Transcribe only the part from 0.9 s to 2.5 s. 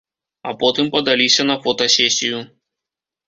падаліся на фотасесію.